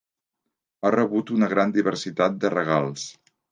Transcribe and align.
Ha 0.87 0.91
rebut 0.95 1.35
una 1.37 1.51
gran 1.53 1.75
diversitat 1.77 2.43
de 2.47 2.53
regals. 2.57 3.07